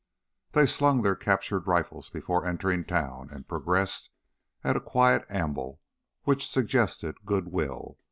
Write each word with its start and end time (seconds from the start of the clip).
They 0.53 0.65
slung 0.65 1.03
their 1.03 1.15
captured 1.15 1.67
rifles 1.67 2.09
before 2.09 2.47
entering 2.47 2.85
town 2.85 3.29
and 3.29 3.45
progressed 3.45 4.09
at 4.63 4.75
a 4.75 4.81
quiet 4.81 5.27
amble 5.29 5.79
which 6.23 6.49
suggested 6.49 7.23
good 7.23 7.49
will. 7.49 7.99